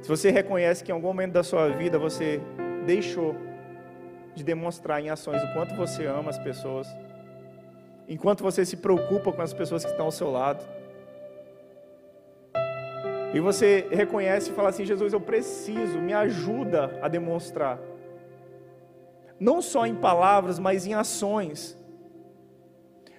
[0.00, 2.40] Se você reconhece que em algum momento da sua vida você
[2.86, 3.36] deixou
[4.34, 6.86] de demonstrar em ações o quanto você ama as pessoas,
[8.08, 10.64] enquanto você se preocupa com as pessoas que estão ao seu lado,
[13.34, 17.78] e você reconhece e fala assim: Jesus, eu preciso, me ajuda a demonstrar,
[19.38, 21.76] não só em palavras, mas em ações.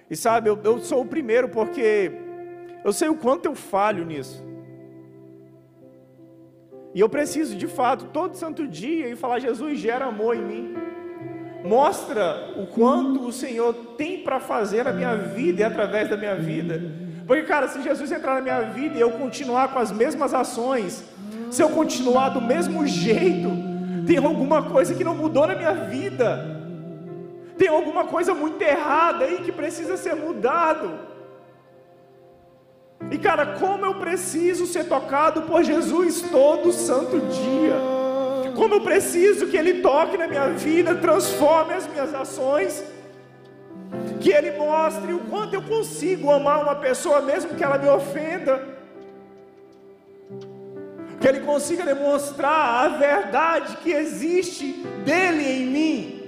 [0.08, 2.12] E sabe, eu, eu sou o primeiro porque
[2.84, 4.44] eu sei o quanto eu falho nisso.
[6.94, 10.74] E eu preciso, de fato, todo santo dia e falar: Jesus, gera amor em mim.
[11.64, 16.34] Mostra o quanto o Senhor tem para fazer na minha vida e através da minha
[16.34, 16.80] vida.
[17.26, 21.04] Porque, cara, se Jesus entrar na minha vida e eu continuar com as mesmas ações,
[21.50, 23.69] se eu continuar do mesmo jeito,
[24.10, 26.28] tem alguma coisa que não mudou na minha vida.
[27.56, 30.98] Tem alguma coisa muito errada aí que precisa ser mudado.
[33.08, 37.76] E cara, como eu preciso ser tocado por Jesus todo santo dia.
[38.56, 42.82] Como eu preciso que Ele toque na minha vida, transforme as minhas ações.
[44.20, 48.79] Que Ele mostre o quanto eu consigo amar uma pessoa, mesmo que ela me ofenda.
[51.20, 54.72] Que Ele consiga demonstrar a verdade que existe
[55.04, 56.20] dele em mim.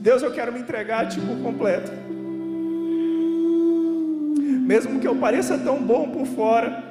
[0.00, 1.92] Deus, eu quero me entregar a Ti por completo.
[4.72, 6.82] Mesmo que eu pareça tão bom por fora,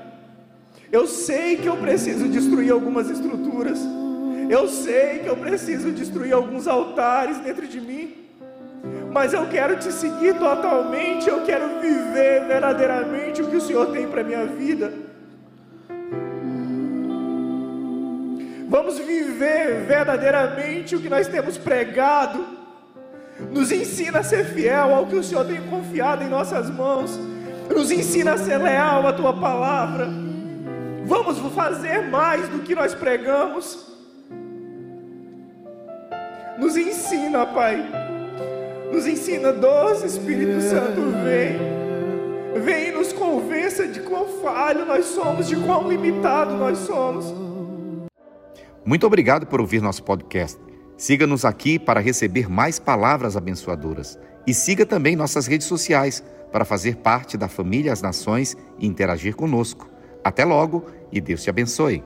[0.91, 3.79] eu sei que eu preciso destruir algumas estruturas.
[4.49, 8.20] Eu sei que eu preciso destruir alguns altares dentro de mim.
[9.11, 14.07] Mas eu quero te seguir totalmente, eu quero viver verdadeiramente o que o Senhor tem
[14.07, 14.91] para minha vida.
[18.69, 22.45] Vamos viver verdadeiramente o que nós temos pregado.
[23.51, 27.19] Nos ensina a ser fiel ao que o Senhor tem confiado em nossas mãos.
[27.69, 30.07] Nos ensina a ser leal à tua palavra.
[31.03, 33.91] Vamos fazer mais do que nós pregamos.
[36.57, 38.10] Nos ensina, Pai.
[38.91, 42.61] Nos ensina, doce Espírito Santo, vem.
[42.61, 47.33] Vem e nos convença de quão falho nós somos, de quão limitado nós somos.
[48.85, 50.59] Muito obrigado por ouvir nosso podcast.
[50.97, 54.19] Siga-nos aqui para receber mais palavras abençoadoras.
[54.45, 59.35] E siga também nossas redes sociais para fazer parte da família As Nações e interagir
[59.35, 59.89] conosco.
[60.23, 62.03] Até logo e Deus te abençoe.